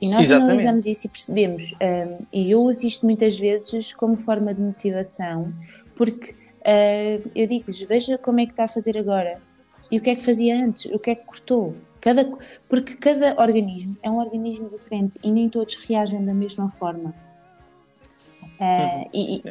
[0.01, 0.51] E nós Exatamente.
[0.51, 5.53] analisamos isso e percebemos, hum, e eu uso isto muitas vezes como forma de motivação,
[5.97, 9.41] porque hum, eu digo-lhes, veja como é que está a fazer agora
[9.91, 11.75] e o que é que fazia antes, o que é que cortou.
[12.05, 12.31] Cada,
[12.69, 17.15] porque cada organismo é um organismo diferente e nem todos reagem da mesma forma.
[18.61, 19.43] Ah, e,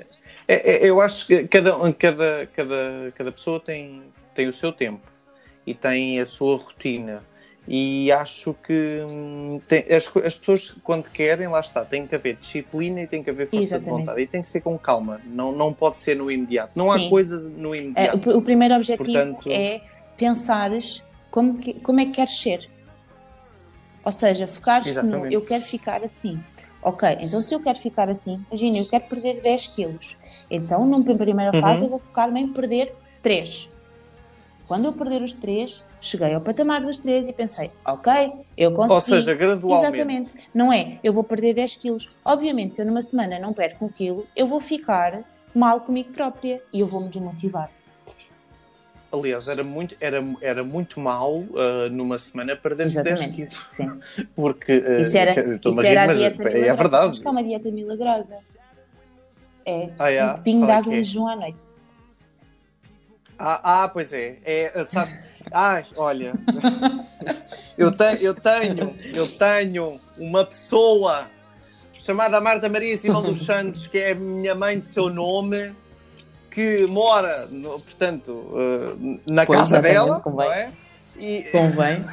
[0.48, 4.04] É- é- eu acho que cada, cada, cada, cada pessoa tem,
[4.36, 5.02] tem o seu tempo
[5.66, 7.24] e tem a sua rotina.
[7.68, 12.36] E acho que hum, tem- as, as pessoas, quando querem, lá está, tem que haver
[12.36, 13.94] disciplina e tem que haver força Exatamente.
[13.96, 14.22] de vontade.
[14.22, 16.74] E tem que ser com calma, não, não pode ser no imediato.
[16.76, 17.10] Não há Sim.
[17.10, 18.30] coisas no imediato.
[18.30, 19.82] o, o primeiro objetivo Portanto- é
[20.16, 22.70] pensares como, que- como é que queres ser.
[24.06, 26.40] Ou seja, focares no eu quero ficar assim.
[26.84, 30.16] Ok, então se eu quero ficar assim, imagina, eu quero perder 10 quilos.
[30.52, 31.84] Então, numa primeira fase, Uhum.
[31.86, 32.94] eu vou focar-me em perder
[33.24, 33.72] 3.
[34.68, 38.12] Quando eu perder os 3, cheguei ao patamar dos 3 e pensei, ok,
[38.58, 38.94] eu consegui.
[38.94, 39.88] Ou seja, gradualmente.
[39.96, 40.34] Exatamente.
[40.54, 42.16] Não é, eu vou perder 10 quilos.
[42.24, 45.24] Obviamente, se eu numa semana não perco um quilo, eu vou ficar
[45.56, 47.72] mal comigo própria e eu vou-me desmotivar.
[49.14, 53.32] Aliás, era muito, era, era muito mal ah, numa semana perder 10 Exatamente.
[53.34, 53.68] quilos.
[53.72, 54.00] Sim.
[54.36, 54.84] Porque.
[54.86, 56.76] ah, Isso era, isso a rir, era a dieta é milagrosa.
[56.76, 57.22] verdade.
[57.22, 58.38] Que há uma dieta milagrosa.
[59.66, 60.26] É, Ah, é?
[60.34, 61.32] um pingo de é água é?
[61.32, 61.68] à noite.
[63.38, 64.40] Ah, ah, pois é.
[64.44, 65.18] é sabe,
[65.52, 66.34] ai, olha,
[67.78, 71.28] eu, te, eu tenho, eu tenho uma pessoa
[72.00, 75.74] chamada Marta Maria Simão dos Santos, que é a minha mãe de seu nome,
[76.54, 80.46] que mora, no- portanto, eh, na Pois, casa dela, convém.
[80.48, 80.72] não é?
[81.18, 82.06] E Convém.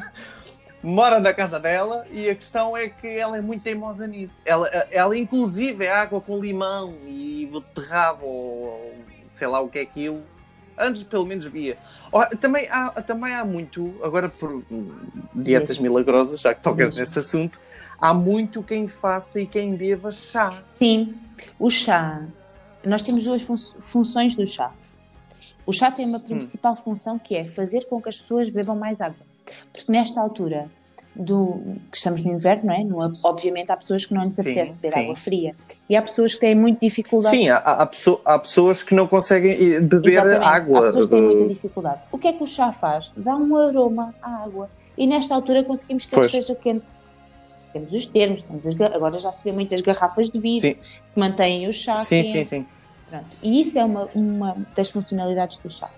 [0.82, 4.40] mora na casa dela e a questão é que ela é muito teimosa nisso.
[4.46, 8.94] Ela, ela inclusive, é água com limão e beterraba ou
[9.34, 10.22] sei lá o que é aquilo.
[10.78, 11.76] Antes, pelo menos, via.
[12.40, 14.62] Também há, também há muito, agora por
[15.34, 15.82] dietas Mesmo.
[15.82, 17.60] milagrosas, já que tocas nesse assunto,
[18.00, 20.62] há muito quem faça e quem beba chá.
[20.78, 21.14] Sim,
[21.58, 22.22] o chá.
[22.84, 24.72] Nós temos duas fun- funções do chá.
[25.66, 26.22] O chá tem uma Hum.
[26.22, 29.16] principal função que é fazer com que as pessoas bebam mais água.
[29.72, 30.70] Porque nesta altura
[31.14, 32.84] do que estamos no inverno, não é?
[32.84, 35.00] No- obviamente há pessoas que não lhes apetece beber sim.
[35.00, 35.54] água fria.
[35.88, 37.36] E há pessoas que têm muita dificuldade.
[37.36, 37.82] Sim, há, há,
[38.24, 40.44] há pessoas que não conseguem eh, beber Exatamente.
[40.44, 40.78] água.
[40.78, 42.00] Há pessoas que têm muita dificuldade.
[42.12, 43.12] O que é que o chá faz?
[43.16, 44.70] Dá um aroma à água.
[44.96, 46.32] E nesta altura conseguimos que ele Pois.
[46.32, 46.92] esteja quente.
[47.72, 51.20] Temos os termos, temos as agora já se vê muitas garrafas de vidro Sim, que
[51.20, 52.66] mantêm o chá sim, sim, sim.
[53.08, 53.26] Pronto.
[53.42, 55.88] E isso é uma, uma das funcionalidades do chá.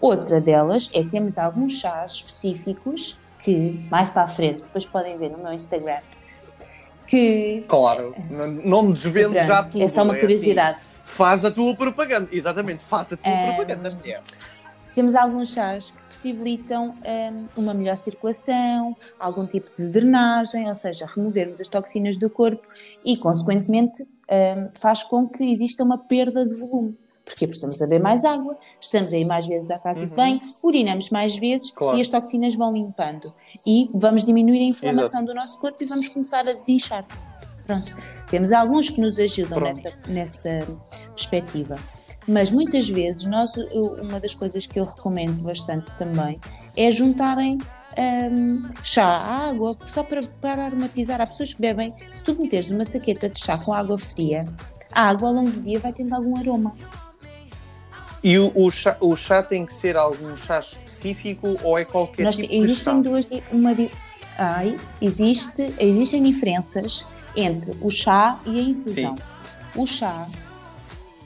[0.00, 5.30] Outra delas é temos alguns chás específicos que, mais para a frente, depois podem ver
[5.30, 5.98] no meu Instagram,
[7.06, 8.14] que Claro,
[8.64, 9.82] não, me desvendo Pronto, já tudo.
[9.82, 10.78] é só uma assim, curiosidade.
[11.04, 13.46] faz a tua propaganda, exatamente, faz a tua É.
[13.54, 14.22] propaganda, mulher.
[14.98, 21.06] Temos alguns chás que possibilitam hum, uma melhor circulação, algum tipo de drenagem, ou seja,
[21.06, 22.66] removermos as toxinas do corpo
[23.04, 26.98] e, consequentemente, hum, faz com que exista uma perda de volume.
[27.24, 27.46] Porquê?
[27.46, 30.40] Porque estamos a beber mais água, estamos a ir mais vezes à casa de banho,
[30.60, 31.76] urinamos mais vezes Uhum.
[31.76, 31.98] Claro.
[31.98, 33.32] e as toxinas vão limpando.
[33.64, 37.06] E vamos diminuir a inflamação do nosso corpo e vamos começar a desinchar.
[37.64, 37.96] Pronto.
[38.28, 39.80] Temos alguns que nos ajudam Pronto.
[40.08, 40.66] nessa, nessa
[41.14, 41.78] perspectiva.
[42.28, 43.52] Mas muitas vezes, nós,
[44.02, 46.38] uma das coisas que eu recomendo bastante também
[46.76, 47.58] é juntarem
[48.30, 51.20] hum, chá à água, só para, para aromatizar.
[51.22, 54.44] Há pessoas que bebem, se tu meteres uma saqueta de chá com água fria,
[54.92, 56.74] a água ao longo do dia vai tendo algum aroma.
[58.22, 62.24] E o, o chá, o chá tem que ser algum chá específico ou é qualquer
[62.24, 63.10] Nós tipo te- existem de chá?
[63.10, 63.28] duas.
[63.50, 63.70] Uma,
[64.36, 69.16] ai, existe, existem diferenças entre o chá e a infusão.
[69.76, 70.26] O chá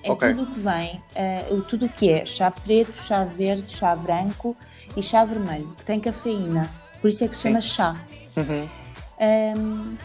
[0.03, 0.29] é Ok.
[0.35, 1.03] tudo o que vem,
[1.51, 4.57] o- tudo o que é chá preto, chá verde, chá branco
[4.97, 6.69] e chá vermelho, que tem cafeína.
[7.01, 7.49] Por isso é que se Sim.
[7.49, 7.97] chama chá.
[8.37, 8.69] Uhum.
[9.21, 9.97] Ahm,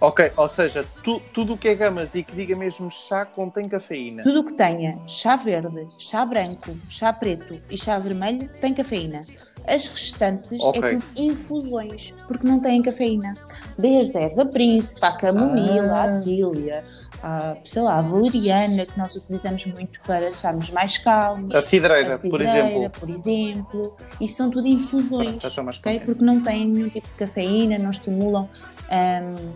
[0.00, 3.64] Ok, ou seja, tu- tudo o que é gamas e que diga mesmo chá contém
[3.66, 4.22] cafeína.
[4.22, 9.22] tudo o que tenha chá verde, chá branco, chá preto e chá vermelho tem cafeína.
[9.66, 10.82] As restantes Ok.
[10.82, 13.34] é tudo infusões, porque não têm cafeína.
[13.78, 16.18] Desde a erva príncipe, a camomila, Ah.
[16.18, 16.84] a tília,
[17.22, 21.54] a, sei lá, a valeriana, que nós utilizamos muito para estarmos mais calmos.
[21.54, 22.90] A cidreira, a por cidreira, exemplo.
[23.00, 23.96] por exemplo.
[24.20, 25.92] Isto são tudo infusões, Pronto, já estou mais ok?
[25.92, 26.06] contente.
[26.06, 28.48] Porque não têm nenhum tipo de cafeína, não estimulam
[28.90, 29.52] hum,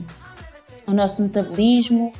[0.86, 2.12] o nosso metabolismo.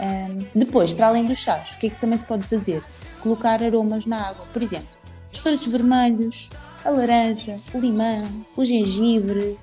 [0.00, 2.82] Hum, depois, para além dos chás, o que é que também se pode fazer?
[3.20, 4.46] Colocar aromas na água.
[4.52, 4.88] Por exemplo,
[5.32, 6.50] os frutos vermelhos,
[6.84, 9.58] a laranja, o limão, o gengibre,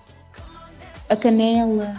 [1.10, 1.94] a canela.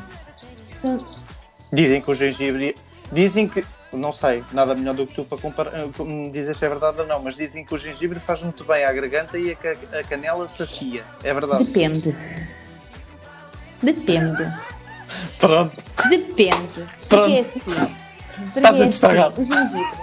[1.72, 2.76] Dizem que o gengibre.
[3.12, 3.64] Dizem que.
[3.92, 7.06] Não sei, nada melhor do que tu para comparar, me dizer se é verdade ou
[7.06, 10.02] não, mas dizem que o gengibre faz muito bem à garganta e a, ca- a
[10.02, 11.04] canela sacia.
[11.22, 11.62] É verdade.
[11.62, 12.16] Depende.
[13.80, 14.52] Depende.
[15.38, 15.80] Pronto.
[16.08, 16.88] Depende.
[17.08, 17.08] Pronto.
[17.08, 17.60] Porque é assim.
[18.56, 19.40] Está tudo é estragado.
[19.40, 19.98] assim, o gengibre.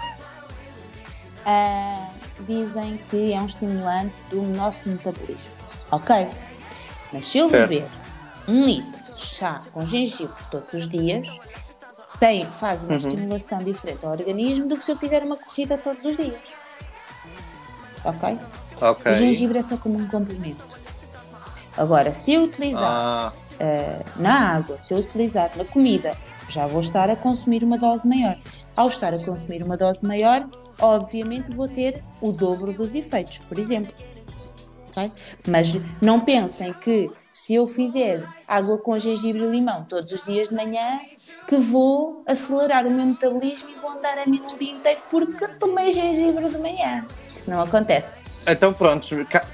[1.45, 2.07] ah,
[2.47, 5.51] dizem que é um estimulante do nosso metabolismo.
[5.91, 6.29] Ok?
[7.11, 7.67] Mas se eu Certo.
[7.69, 7.87] beber
[8.47, 11.39] um litro de chá com gengibre todos os dias,
[12.21, 12.97] tem, faz uma Uhum.
[12.97, 16.39] estimulação diferente ao organismo do que se eu fizer uma corrida todos os dias.
[18.05, 18.37] Ok?
[18.79, 19.11] Ok.
[19.11, 20.63] O gengibre é só como um complemento.
[21.75, 26.15] Agora, se eu utilizar Ah, eh, na água, se eu utilizar na comida,
[26.47, 28.37] já vou estar a consumir uma dose maior.
[28.77, 30.47] Ao estar a consumir uma dose maior,
[30.79, 33.93] obviamente vou ter o dobro dos efeitos, por exemplo.
[34.89, 35.11] Ok?
[35.47, 40.49] Mas não pensem que se eu fizer água com gengibre e limão todos os dias
[40.49, 40.99] de manhã,
[41.47, 45.47] que vou acelerar o meu metabolismo e vou andar a mim o dia inteiro porque
[45.59, 47.05] tomei gengibre de manhã.
[47.33, 48.21] Isso não acontece.
[48.45, 49.07] Então, pronto,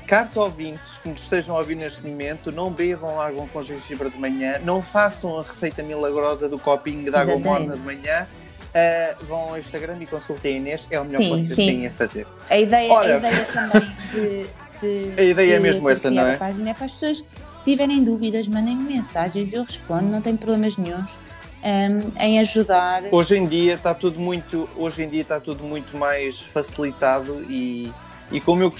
[0.08, 4.18] caros ouvintes que nos estejam a ouvir neste momento, não bebam água com gengibre de
[4.18, 8.26] manhã, não façam a receita milagrosa do copinho de água morna de manhã.
[8.68, 11.66] Uh, vão ao Instagram e consultem a Inês, é o melhor sim, que vocês sim.
[11.66, 12.28] têm a fazer.
[12.50, 13.16] A ideia, Ora...
[13.16, 14.44] a ideia também de,
[14.80, 16.36] de, A ideia é mesmo essa, não é?
[16.36, 17.26] A página é para as pessoas,
[17.68, 21.18] tiverem dúvidas, mandem-me mensagens, eu respondo, não tenho problemas nenhums.
[21.58, 23.04] Um, em ajudar.
[23.12, 27.92] Hoje em dia está tudo muito, hoje em dia está tudo muito mais facilitado e
[28.32, 28.74] e como eu,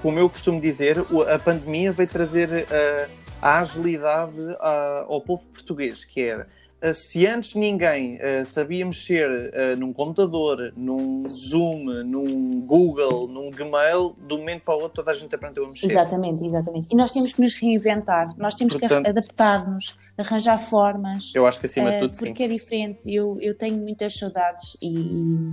[0.00, 0.96] como eu costumo dizer,
[1.32, 6.46] a pandemia veio trazer uh, a agilidade uh, ao povo português, que era uh,
[6.92, 14.34] se antes ninguém uh, sabia mexer num computador, num Zoom, num Google, num Gmail, de
[14.34, 15.90] um momento para o outro toda a gente aprendeu a mexer.
[15.90, 16.88] Exatamente, exatamente.
[16.92, 21.32] E nós temos que nos reinventar, nós temos Portanto, que adaptar-nos, arranjar formas.
[21.34, 22.44] Eu acho que acima de tudo, porque sim.
[22.44, 23.14] É diferente.
[23.14, 25.52] Eu, eu tenho muitas saudades e,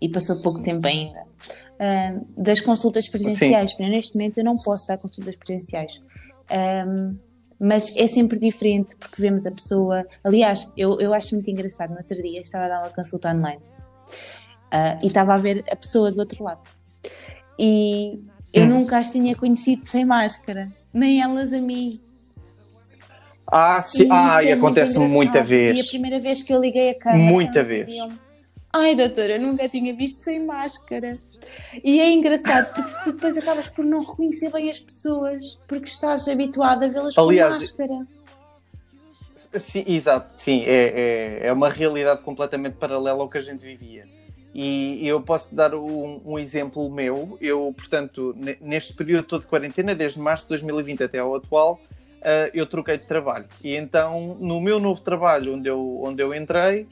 [0.00, 3.72] e passou pouco tempo ainda uh, das consultas presenciais.
[3.78, 6.00] Neste momento eu não posso dar consultas presenciais.
[6.50, 7.16] Um,
[7.58, 10.06] mas é sempre diferente porque vemos a pessoa.
[10.22, 11.90] Aliás, eu, eu acho muito engraçado.
[11.90, 13.62] No outro dia estava a dar uma consulta online
[14.72, 16.62] uh, e estava a ver a pessoa do outro lado.
[17.58, 18.18] E
[18.52, 18.68] eu hum.
[18.68, 22.00] nunca as tinha conhecido sem máscara, nem elas a mim.
[23.46, 24.06] Ah, sim.
[24.06, 25.78] E ah, é e acontece muita vez.
[25.78, 27.86] E a primeira vez que eu liguei a câmera, muita vez.
[28.76, 31.16] Ai, doutora, nunca tinha visto sem máscara.
[31.84, 36.26] E é engraçado porque tu depois acabas por não reconhecer bem as pessoas porque estás
[36.26, 38.04] habituado a vê-las com máscara.
[39.60, 44.06] Sim, exato, sim, é, é, é uma realidade completamente paralela ao que a gente vivia.
[44.52, 47.38] E eu posso dar um, um, exemplo meu.
[47.40, 51.80] Eu, portanto, neste período todo de quarentena, desde março de 2020 até ao atual,
[52.20, 53.46] uh, eu troquei de trabalho.
[53.62, 56.88] E então, no meu novo trabalho, onde eu, onde eu entrei,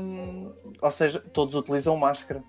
[0.00, 2.42] um, ou seja, todos utilizam máscara.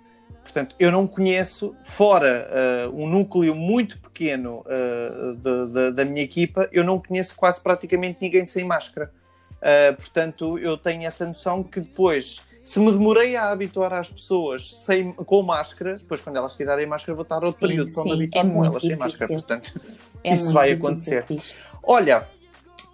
[0.44, 2.48] Portanto, eu não conheço, fora
[2.88, 7.60] uh, um núcleo muito pequeno uh, de, de, da minha equipa, eu não conheço quase
[7.60, 9.12] praticamente ninguém sem máscara.
[9.58, 14.72] Uh, portanto, eu tenho essa noção que depois, se me demorei a habituar às pessoas
[14.76, 18.12] sem, com máscara, depois quando elas tirarem máscara, vou estar outro sim, período para me
[18.12, 18.90] habituar é com elas difícil.
[18.90, 19.34] sem máscara.
[19.34, 19.72] Portanto,
[20.24, 21.22] é isso vai acontecer.
[21.24, 21.56] Difícil.
[21.82, 22.28] Olha,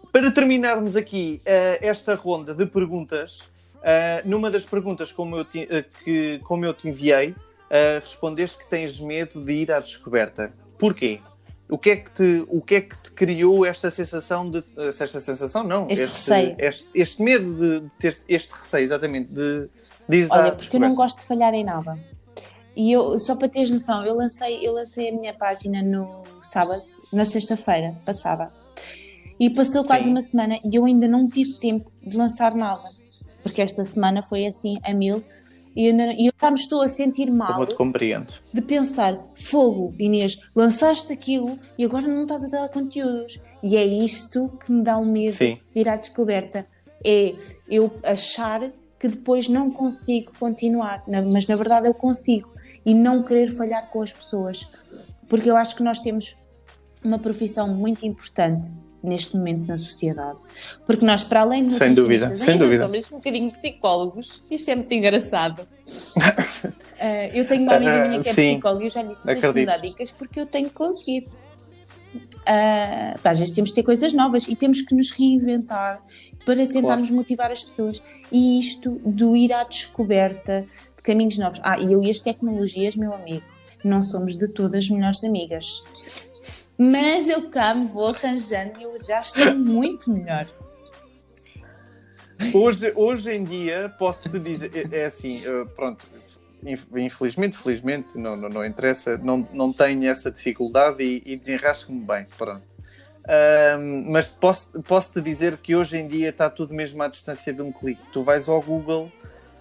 [0.09, 3.50] para terminarmos aqui esta ronda de perguntas,
[3.81, 8.59] Uh, numa das perguntas como eu te, uh, que, como eu te enviei, uh, respondeste
[8.59, 10.53] que tens medo de ir à descoberta.
[10.77, 11.19] Porquê?
[11.67, 14.63] O que é que te, o que é que te criou esta sensação de.
[14.77, 15.87] Esta sensação, não.
[15.89, 16.55] Este, este receio.
[16.59, 19.69] Este, este, medo de ter este receio, exatamente, de,
[20.07, 21.97] de ir Olha, porque eu não gosto de falhar em nada.
[22.75, 26.83] E eu, só para teres noção, eu lancei, eu lancei a minha página no sábado,
[27.11, 28.51] na sexta-feira passada.
[29.39, 30.11] E passou quase Sim.
[30.11, 33.00] uma semana e eu ainda não tive tempo de lançar nada
[33.43, 35.23] porque esta semana foi assim a mil.
[35.75, 38.27] E eu, eu já me estou a sentir mal Como te compreendo.
[38.53, 43.39] de pensar, fogo, Inês, lançaste aquilo e agora não estás a dar conteúdos.
[43.63, 45.59] E é isto que me dá o medo Sim.
[45.73, 46.67] de ir à descoberta.
[47.05, 47.35] É
[47.69, 52.51] eu achar que depois não consigo continuar, mas na verdade eu consigo.
[52.85, 54.67] E não querer falhar com as pessoas.
[55.29, 56.35] Porque eu acho que nós temos
[57.03, 60.37] uma profissão muito importante neste momento na sociedade.
[60.85, 62.83] Porque nós, para além de sem dúvida, sem dúvida.
[62.83, 64.41] somos um bocadinho psicólogos.
[64.49, 65.59] Isto é muito engraçado.
[65.61, 66.71] uh,
[67.33, 69.77] eu tenho uma amiga minha que é Sim, psicóloga e eu já disse, deixa-me dar
[69.77, 71.31] dicas porque eu tenho conseguido.
[72.15, 76.01] Uh, às vezes temos de ter coisas novas e temos que nos reinventar
[76.45, 77.15] para tentarmos claro.
[77.15, 78.01] motivar as pessoas.
[78.31, 81.59] E isto do ir à descoberta de caminhos novos.
[81.63, 83.45] Ah, e eu e as tecnologias, meu amigo,
[83.83, 85.83] não somos de todas melhores amigas.
[86.83, 90.47] Mas eu cá me vou arranjando e eu já estou muito melhor.
[92.51, 95.43] Hoje, hoje em dia, posso te dizer, é, é assim,
[95.75, 96.07] pronto,
[96.95, 102.25] infelizmente, felizmente, não, não, não interessa, não, não tenho essa dificuldade e, e desenrasco-me bem,
[102.35, 102.63] pronto.
[103.77, 107.53] Um, mas posso, posso te dizer que hoje em dia está tudo mesmo à distância
[107.53, 108.01] de um clique.
[108.11, 109.11] Tu vais ao Google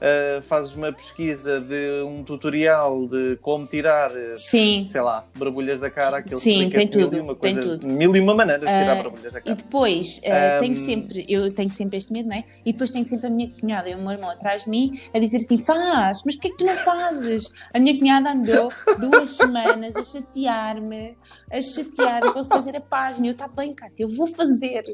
[0.00, 4.86] uh, fazes uma pesquisa de um tutorial de como tirar, eh, Sim.
[4.90, 7.86] sei lá, borbulhas da cara, aquele Sim, tem tudo, mil uma coisa, tem tudo.
[7.86, 9.52] mil e uma maneiras de tirar uh, borbulhas da cara.
[9.52, 10.60] E depois, uh, um...
[10.60, 12.44] tenho sempre, eu tenho sempre este medo, não é?
[12.64, 15.18] E depois tenho sempre a minha cunhada e o meu irmão atrás de mim a
[15.18, 17.52] dizer assim: faz, mas porquê é que tu não fazes?
[17.72, 21.16] A minha cunhada andou duas semanas a chatear-me,
[21.50, 23.26] a chatear-me para fazer a página.
[23.26, 24.84] Eu, está bem, Cátia, eu vou fazer.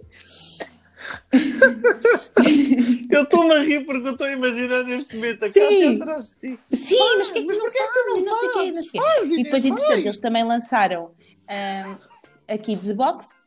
[3.11, 6.01] eu estou-me a rir porque eu estou a imaginar neste momento a Sim.
[6.01, 6.61] atrás de ti.
[6.73, 8.23] Sim, mas que tu não fazes?
[8.23, 11.97] Não sei o que, não sei E depois, entretanto, eles também lançaram um,
[12.49, 13.41] a Kids Box,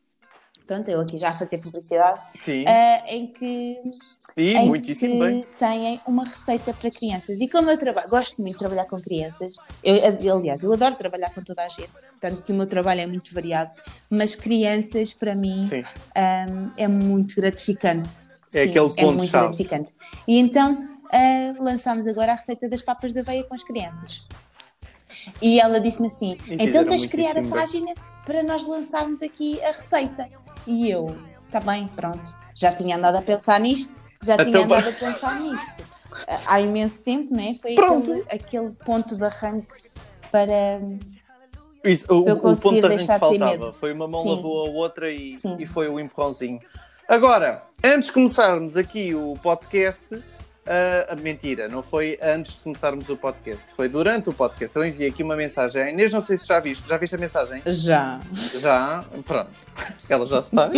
[0.70, 2.64] pronto, eu aqui já a fazer publicidade, Sim.
[2.64, 3.82] uh, em que,
[4.38, 5.46] e em muitíssimo que bem.
[5.58, 7.42] têm uma receita para crianças.
[7.42, 9.96] E como eu trabalho, gosto muito de trabalhar com crianças, eu,
[10.36, 11.90] aliás, eu adoro trabalhar com toda a gente,
[12.22, 13.72] tanto que o meu trabalho é muito variado,
[14.12, 18.10] mas crianças, para mim, um, é muito gratificante.
[18.54, 19.48] É Sim, aquele ponto é muito chave.
[19.48, 19.92] gratificante.
[20.28, 24.28] E então uh, lançámos agora a receita das papas da aveia com as crianças.
[25.42, 27.50] E ela disse-me assim: E então tens de criar a bem.
[27.50, 27.94] página
[28.26, 30.30] para nós lançarmos aqui a receita.
[30.70, 32.22] E eu, está bem, pronto.
[32.54, 35.84] Já tinha andado a pensar nisto, já Então, tinha andado a pensar nisto.
[36.46, 37.56] Há imenso tempo, não é?
[37.56, 38.12] Foi Pronto.
[38.12, 39.68] aquele, aquele ponto de arranque
[40.32, 40.80] para.
[41.84, 43.74] Isso, o, Para eu o ponto conseguir de arranque deixar de ter faltava.
[43.74, 44.36] Foi uma mão Sim.
[44.36, 46.60] lavou a outra e, e foi o empurrãozinho.
[47.08, 50.06] Agora, antes de começarmos aqui o podcast,
[50.70, 54.76] ah, mentira, não foi antes de começarmos o podcast, foi durante o podcast.
[54.76, 56.88] Eu enviei aqui uma mensagem à Inês, não sei se já viste.
[56.88, 57.62] Já viste a mensagem?
[57.66, 58.20] Já.
[58.34, 59.50] Já, pronto.
[60.08, 60.70] Ela já está.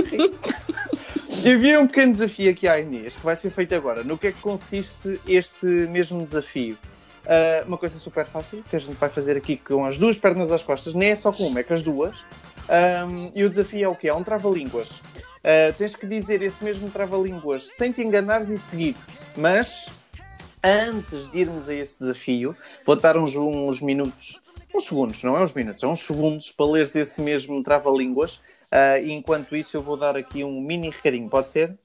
[1.45, 4.04] Enviei um pequeno desafio aqui à Inês, que vai ser feito agora.
[4.04, 6.77] No que é que consiste este mesmo desafio?
[7.25, 10.51] Ah, uma coisa super fácil, que a gente vai fazer aqui com as duas pernas
[10.51, 12.25] às costas, nem é só com uma, é com as duas.
[12.69, 14.10] Ahm, e o desafio é o quê?
[14.10, 15.01] É um trava-línguas.
[15.43, 18.95] Ah, tens que dizer esse mesmo trava-línguas sem te enganares e seguir.
[19.36, 19.91] Mas,
[20.63, 22.55] antes de irmos a esse desafio,
[22.86, 24.41] vou dar uns, uns minutos,
[24.73, 28.41] uns segundos, não é uns minutos, é uns segundos para leres esse mesmo trava-línguas.
[28.71, 31.77] Ah, e enquanto isso, eu vou dar aqui um mini recadinho, pode ser?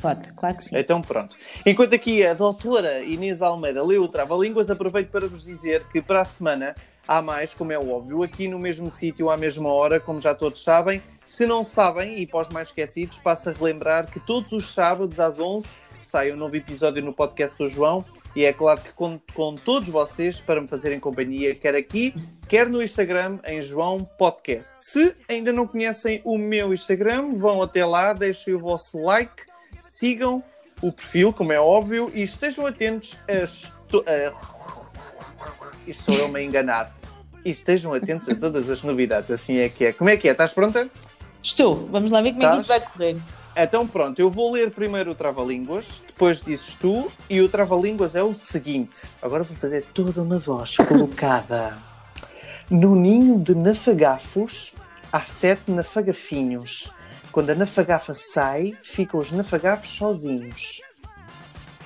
[0.00, 0.76] Pode, claro que sim.
[0.76, 1.36] Então pronto.
[1.64, 6.22] Enquanto aqui a doutora Inês Almeida leu o Trava-Línguas, aproveito para vos dizer que para
[6.22, 6.74] a semana
[7.06, 10.62] há mais, como é óbvio, aqui no mesmo sítio, à mesma hora, como já todos
[10.62, 11.02] sabem.
[11.24, 15.20] Se não sabem, e para os mais esquecidos, passo a relembrar que todos os sábados
[15.20, 15.68] às 11
[16.02, 19.88] sai um novo episódio no podcast do João e é claro que conto com todos
[19.88, 22.14] vocês para me fazerem companhia, quer aqui,
[22.48, 24.74] quer no Instagram, em João Podcast.
[24.78, 29.49] Se ainda não conhecem o meu Instagram, vão até lá, deixem o vosso like,
[29.80, 30.42] sigam
[30.80, 33.40] o perfil, como é óbvio, e estejam atentos a...
[35.86, 36.94] Isto sou eu me a enganar.
[37.44, 39.92] E estejam atentos a todas as novidades, assim é que é.
[39.92, 40.32] Como é que é?
[40.32, 40.88] Estás pronta?
[41.42, 42.62] Estou, vamos lá ver como é que Estás?
[42.62, 43.16] isto vai correr.
[43.56, 48.22] Então pronto, eu vou ler primeiro o Trava-Línguas, depois dizes tu, e o Trava-Línguas é
[48.22, 49.02] o seguinte.
[49.20, 51.76] Agora vou fazer toda uma voz colocada.
[52.70, 54.74] No ninho de nafagafos
[55.12, 56.92] há sete nafagafinhos.
[57.32, 60.80] Quando a nafagafa sai, ficam os nafagafos sozinhos.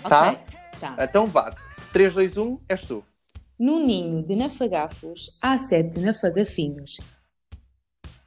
[0.02, 0.30] Tá?
[0.30, 0.38] Ok,
[0.80, 0.96] tá.
[0.98, 1.54] Então vá.
[1.92, 3.04] 3, 2, 1, és tu.
[3.58, 6.98] No ninho de nafagafos há sete nafagafinhos.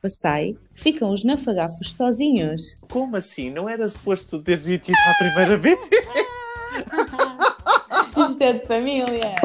[0.08, 2.75] Sai, ficam os nafagafos sozinhos.
[2.89, 3.49] Como assim?
[3.49, 5.77] Não era suposto teres dito isso à primeira vez?
[8.30, 9.36] Isto é de família.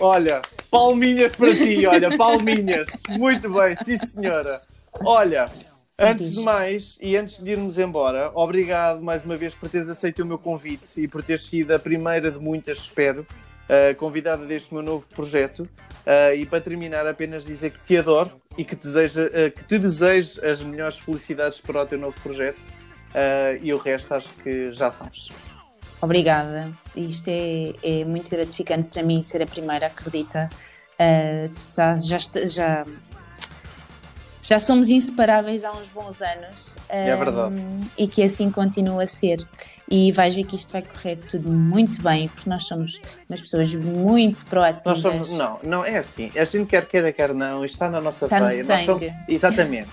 [0.00, 2.88] Olha, palminhas para ti, olha, palminhas.
[3.10, 4.60] Muito bem, sim senhora.
[5.00, 5.48] Olha,
[6.02, 10.22] antes de mais e antes de irmos embora, obrigado mais uma vez por teres aceito
[10.22, 13.26] o meu convite e por teres sido a primeira de muitas, espero,
[13.72, 15.60] uh, convidada deste meu novo projeto.
[15.60, 19.78] Uh, e para terminar, apenas dizer que te adoro e que, deseja, uh, que te
[19.78, 22.60] desejo as melhores felicidades para o teu novo projeto.
[23.60, 25.28] E o resto acho que já sabes.
[26.00, 26.72] Obrigada.
[26.96, 30.48] Isto é, é muito gratificante para mim ser a primeira, acredita.
[31.98, 32.86] Já, já,
[34.42, 36.76] já, somos inseparáveis há uns bons anos.
[36.88, 37.54] É um, verdade.
[37.96, 39.38] E que assim continua a ser.
[39.88, 43.74] E vais ver que isto vai correr tudo muito bem, porque nós somos umas pessoas
[43.74, 44.84] muito proativas.
[44.86, 46.30] Nós somos, não, não, é assim.
[46.36, 48.64] A gente quer queira, quer não, isto está na nossa Está no veia.
[48.64, 49.12] Somos- sangue.
[49.28, 49.88] exatamente.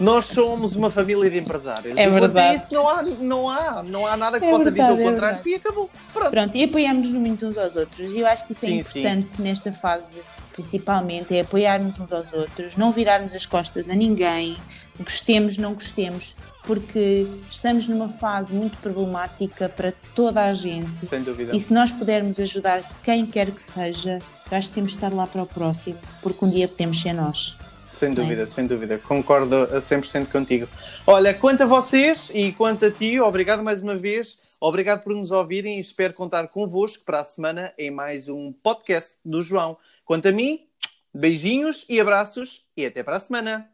[0.00, 1.96] Nós somos uma família de empresários.
[1.98, 2.56] É E verdade.
[2.56, 5.10] Isso não há, não há, não há nada que É possa verdade, dizer é o
[5.12, 5.50] contrário verdade.
[5.50, 5.90] e acabou.
[6.14, 6.30] Pronto.
[6.30, 8.10] Pronto, e apoiarmos-nos muito uns aos outros.
[8.12, 10.16] E eu acho que isso Sim, é importante nesta fase,
[10.52, 14.56] principalmente, é apoiarmos uns aos outros, não virarmos as costas a ninguém,
[14.98, 21.06] gostemos, não gostemos, porque estamos numa fase muito problemática para toda a gente.
[21.06, 21.56] Sem dúvida.
[21.56, 24.18] E se nós pudermos ajudar quem quer que seja,
[24.50, 27.56] acho que temos de estar lá para o próximo, porque um dia podemos ser nós.
[27.92, 28.98] Sem dúvida, sem dúvida.
[28.98, 30.66] Concordo a 100% contigo.
[31.06, 34.38] Olha, quanto a vocês e quanto a ti, obrigado mais uma vez.
[34.58, 39.14] Obrigado por nos ouvirem e espero contar convosco para a semana em mais um podcast
[39.24, 39.76] do João.
[40.04, 40.68] Quanto a mim,
[41.14, 43.71] beijinhos e abraços e até para a semana.